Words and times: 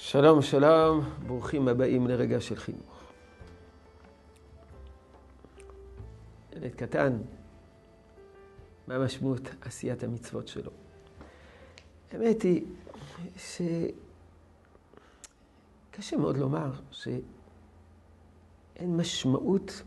שלום, 0.00 0.42
שלום, 0.42 1.04
ברוכים 1.26 1.68
הבאים 1.68 2.06
לרגע 2.06 2.40
של 2.40 2.56
חינוך. 2.56 3.02
ילד 6.52 6.74
קטן, 6.74 7.18
מה 8.88 8.98
משמעות 8.98 9.40
עשיית 9.60 10.04
המצוות 10.04 10.48
שלו? 10.48 10.70
האמת 12.12 12.42
היא 12.42 12.64
שקשה 13.36 13.96
מאוד 16.16 16.36
לומר 16.36 16.72
שאין 16.90 18.96
משמעות 18.96 19.82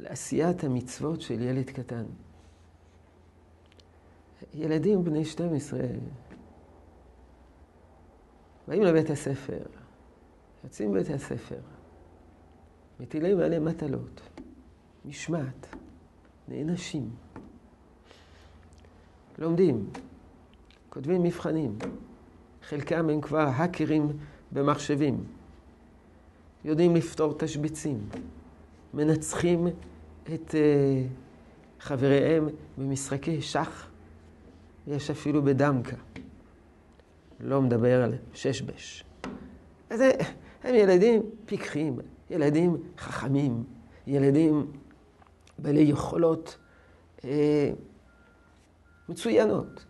לעשיית 0.00 0.64
המצוות 0.64 1.20
של 1.20 1.42
ילד 1.42 1.70
קטן. 1.70 2.04
ילדים 4.54 5.04
בני 5.04 5.24
12 5.24 5.80
באים 8.68 8.82
לבית 8.82 9.10
הספר, 9.10 9.58
יוצאים 10.64 10.92
מבית 10.92 11.10
הספר, 11.10 11.58
מטילים 13.00 13.40
עליהם 13.40 13.64
מטלות, 13.64 14.20
משמעת, 15.04 15.74
נענשים, 16.48 17.10
לומדים, 19.38 19.90
כותבים 20.90 21.22
מבחנים, 21.22 21.78
חלקם 22.62 23.10
הם 23.10 23.20
כבר 23.20 23.38
האקרים 23.54 24.12
במחשבים, 24.52 25.24
יודעים 26.64 26.96
לפתור 26.96 27.34
תשביצים, 27.38 28.08
מנצחים 28.94 29.66
את 30.34 30.50
uh, 30.50 30.54
חבריהם 31.80 32.48
במשחקי 32.78 33.42
שח, 33.42 33.88
יש 34.86 35.10
אפילו 35.10 35.42
בדמקה. 35.42 35.96
לא 37.44 37.62
מדבר 37.62 38.02
על 38.02 38.14
ששבש. 38.34 39.04
אז 39.90 40.00
הם 40.62 40.74
ילדים 40.74 41.22
פיקחים, 41.46 41.98
ילדים 42.30 42.76
חכמים, 42.98 43.64
ילדים 44.06 44.72
בעלי 45.58 45.80
יכולות 45.80 46.58
אה, 47.24 47.70
מצוינות. 49.08 49.84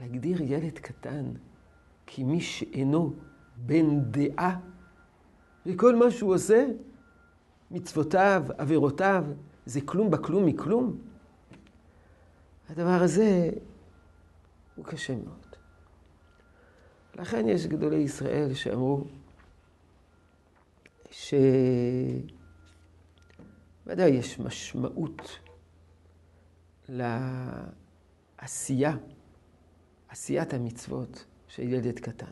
להגדיר 0.00 0.42
ילד 0.42 0.78
קטן 0.78 1.24
כמי 2.06 2.40
שאינו 2.40 3.12
בן 3.56 4.00
דעה, 4.00 4.58
וכל 5.66 5.96
מה 5.96 6.10
שהוא 6.10 6.34
עושה, 6.34 6.66
מצוותיו, 7.70 8.42
עבירותיו, 8.58 9.24
זה 9.66 9.80
כלום 9.80 10.10
בכלום 10.10 10.46
מכלום, 10.46 10.96
הדבר 12.70 13.02
הזה 13.02 13.50
הוא 14.76 14.84
קשה 14.84 15.14
מאוד. 15.14 15.45
לכן 17.18 17.48
יש 17.48 17.66
גדולי 17.66 17.96
ישראל 17.96 18.54
שאמרו 18.54 19.04
שוודאי 21.10 22.20
יש 24.10 24.38
משמעות 24.38 25.38
לעשייה, 26.88 28.96
עשיית 30.08 30.54
המצוות 30.54 31.24
של 31.48 31.62
ילד 31.62 31.98
קטן. 31.98 32.26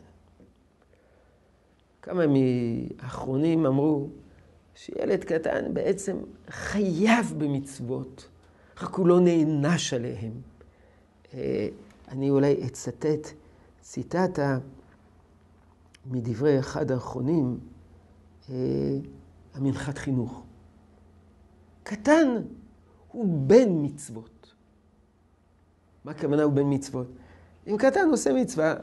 כמה 2.01 2.23
מהאחרונים 2.27 3.65
אמרו 3.65 4.09
שילד 4.75 5.23
קטן 5.23 5.73
בעצם 5.73 6.17
חייב 6.49 7.33
במצוות, 7.37 8.27
רק 8.81 8.95
הוא 8.95 9.07
לא 9.07 9.19
נענש 9.19 9.93
עליהם. 9.93 10.33
אה, 11.33 11.67
אני 12.07 12.29
אולי 12.29 12.65
אצטט 12.65 13.27
ציטטה 13.85 14.57
מדברי 16.05 16.59
אחד 16.59 16.91
האחרונים, 16.91 17.59
אה, 18.49 18.55
המנחת 19.53 19.97
חינוך. 19.97 20.43
קטן 21.83 22.27
הוא 23.11 23.25
בן 23.47 23.69
מצוות. 23.69 24.53
מה 26.05 26.11
הכוונה 26.11 26.43
הוא 26.43 26.53
בן 26.53 26.63
מצוות? 26.65 27.07
אם 27.67 27.77
קטן 27.77 28.09
עושה 28.09 28.33
מצווה, 28.33 28.75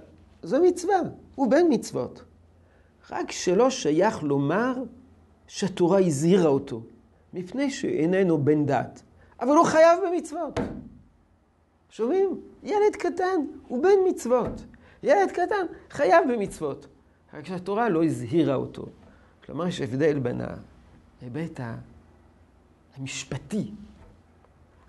זו 0.42 0.62
מצווה, 0.62 0.98
הוא 1.34 1.50
בן 1.50 1.64
מצוות. 1.70 2.24
רק 3.10 3.30
שלא 3.30 3.70
שייך 3.70 4.22
לומר 4.22 4.74
שהתורה 5.46 6.00
הזהירה 6.00 6.48
אותו, 6.48 6.82
מפני 7.32 7.70
שאיננו 7.70 8.44
בן 8.44 8.66
דת, 8.66 9.02
אבל 9.40 9.56
הוא 9.56 9.64
חייב 9.64 9.98
במצוות. 10.06 10.60
שומעים? 11.90 12.40
ילד 12.62 12.96
קטן 12.98 13.46
הוא 13.68 13.82
בן 13.82 13.98
מצוות. 14.08 14.64
ילד 15.02 15.30
קטן 15.30 15.66
חייב 15.90 16.24
במצוות. 16.32 16.86
רק 17.34 17.46
שהתורה 17.46 17.88
לא 17.88 18.04
הזהירה 18.04 18.54
אותו. 18.54 18.86
כלומר, 19.44 19.66
יש 19.66 19.80
הבדל 19.80 20.18
בין 20.18 20.40
ההיבט 21.20 21.60
המשפטי. 22.96 23.70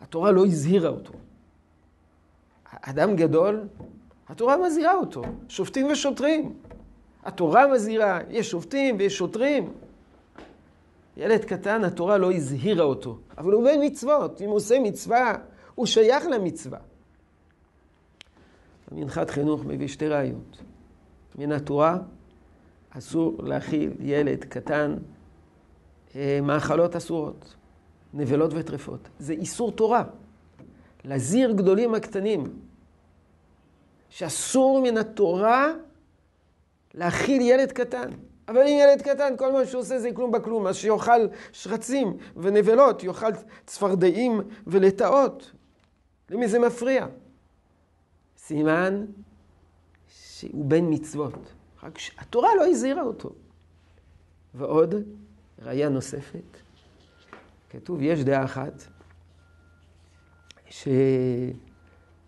התורה 0.02 0.32
לא 0.32 0.46
הזהירה 0.46 0.90
אותו. 0.90 1.14
אדם 2.82 3.16
גדול, 3.16 3.68
התורה 4.30 4.58
מזהירה 4.58 4.96
אותו. 4.96 5.22
שופטים 5.50 5.88
ושוטרים. 5.92 6.54
התורה 7.24 7.68
מזהירה, 7.68 8.20
יש 8.30 8.52
שופטים 8.52 8.96
ויש 9.00 9.18
שוטרים. 9.18 9.74
ילד 11.18 11.46
קטן, 11.46 11.84
התורה 11.84 12.18
לא 12.18 12.32
הזהירה 12.32 12.84
אותו. 12.84 13.18
אבל 13.38 13.54
הוא 13.54 13.64
בן 13.64 13.86
מצוות. 13.86 14.42
אם 14.42 14.48
הוא 14.48 14.56
עושה 14.56 14.80
מצווה, 14.80 15.36
הוא 15.76 15.86
שייך 15.86 16.26
למצווה. 16.26 16.80
מנחת 18.92 19.30
חינוך 19.30 19.66
מביא 19.66 19.88
שתי 19.88 20.08
ראיות. 20.08 20.58
מן 21.38 21.52
התורה 21.52 21.98
אסור 22.90 23.44
להכיל 23.44 23.94
ילד 24.00 24.44
קטן 24.44 24.96
אה, 26.16 26.40
מאכלות 26.44 26.96
אסורות, 26.96 27.56
נבלות 28.14 28.52
וטרפות. 28.56 29.10
זה 29.20 29.34
איסור 29.34 29.72
תורה. 29.72 30.04
להזהיר 31.06 31.52
גדולים 31.52 31.96
הקטנים, 31.96 32.44
שאסור 34.10 34.82
מן 34.82 34.98
התורה 34.98 35.72
להכיל 36.94 37.42
ילד 37.42 37.72
קטן. 37.72 38.10
אבל 38.48 38.62
אם 38.62 38.78
ילד 38.82 39.02
קטן, 39.02 39.34
כל 39.38 39.52
מה 39.52 39.66
שהוא 39.66 39.82
עושה 39.82 40.00
זה 40.00 40.10
כלום 40.14 40.32
בכלום, 40.32 40.68
אז 40.68 40.76
שיאכל 40.76 41.28
שרצים 41.52 42.18
ונבלות, 42.36 43.04
יאכל 43.04 43.32
צפרדעים 43.66 44.42
ולטאות. 44.68 45.52
למי 46.30 46.48
זה 46.48 46.60
מפריע? 46.60 47.06
סימן 48.46 49.06
שהוא 50.08 50.66
בן 50.66 50.86
מצוות. 50.90 51.54
רק 51.84 51.98
שהתורה 51.98 52.50
לא 52.58 52.68
הזהירה 52.68 53.02
אותו. 53.02 53.30
ועוד, 54.54 54.96
ראיה 55.62 55.90
נוספת, 55.90 56.58
כתוב, 57.70 58.02
יש 58.02 58.24
דעה 58.24 58.44
אחת, 58.44 58.84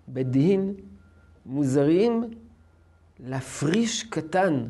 שבדין 0.08 0.74
מוזרים 1.46 2.24
להפריש 3.20 4.04
קטן. 4.04 4.68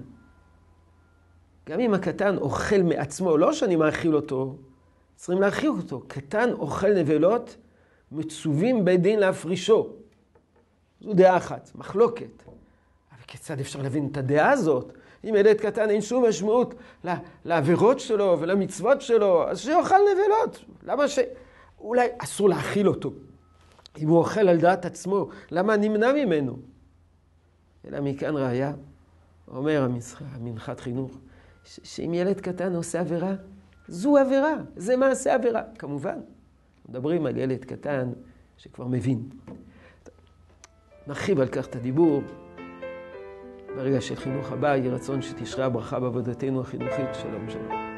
גם 1.69 1.79
אם 1.79 1.93
הקטן 1.93 2.37
אוכל 2.37 2.81
מעצמו, 2.83 3.37
לא 3.37 3.53
שאני 3.53 3.75
מאכיל 3.75 4.15
אותו, 4.15 4.57
צריכים 5.15 5.41
להאכיל 5.41 5.69
אותו. 5.69 6.01
קטן 6.07 6.51
אוכל 6.51 6.93
נבלות, 6.93 7.57
מצווים 8.11 8.85
בית 8.85 9.01
דין 9.01 9.19
להפרישו. 9.19 10.04
זו 11.05 11.13
דעה 11.13 11.37
אחת, 11.37 11.71
מחלוקת. 11.75 12.43
אבל 13.11 13.21
כיצד 13.27 13.59
אפשר 13.59 13.81
להבין 13.81 14.09
את 14.11 14.17
הדעה 14.17 14.51
הזאת? 14.51 14.93
אם 15.23 15.35
ילד 15.35 15.57
קטן 15.57 15.89
אין 15.89 16.01
שום 16.01 16.25
משמעות 16.25 16.75
לעבירות 17.45 17.99
שלו 17.99 18.37
ולמצוות 18.39 19.01
שלו, 19.01 19.49
אז 19.49 19.59
שיאכל 19.59 19.95
נבלות. 20.11 20.65
למה 20.83 21.07
ש... 21.07 21.19
אולי 21.79 22.07
אסור 22.17 22.49
להאכיל 22.49 22.87
אותו. 22.87 23.13
אם 23.97 24.07
הוא 24.07 24.17
אוכל 24.17 24.47
על 24.47 24.57
דעת 24.57 24.85
עצמו, 24.85 25.29
למה 25.51 25.77
נמנע 25.77 26.13
ממנו? 26.13 26.57
אלא 27.87 28.01
מכאן 28.01 28.35
ראיה, 28.37 28.73
אומר 29.47 29.87
המנחת 30.19 30.79
חינוך, 30.79 31.11
שאם 31.63 32.13
ילד 32.13 32.41
קטן 32.41 32.75
עושה 32.75 32.99
עבירה, 32.99 33.33
זו 33.87 34.17
עבירה, 34.17 34.53
זה 34.75 34.97
מעשה 34.97 35.35
עבירה. 35.35 35.61
כמובן, 35.79 36.19
מדברים 36.89 37.25
על 37.25 37.37
ילד 37.37 37.65
קטן 37.65 38.11
שכבר 38.57 38.85
מבין. 38.87 39.29
נרחיב 41.07 41.39
על 41.39 41.47
כך 41.47 41.67
את 41.67 41.75
הדיבור. 41.75 42.23
ברגע 43.75 44.01
של 44.01 44.15
חינוך 44.15 44.51
הבא, 44.51 44.75
יהי 44.75 44.89
רצון 44.89 45.21
שתשרה 45.21 45.65
הברכה 45.65 45.99
בעבודתנו 45.99 46.61
החינוכית. 46.61 47.15
שלום 47.21 47.49
שלום. 47.49 47.94